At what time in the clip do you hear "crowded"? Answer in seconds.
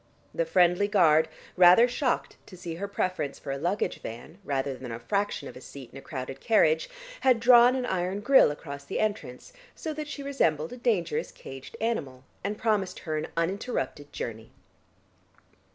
6.01-6.39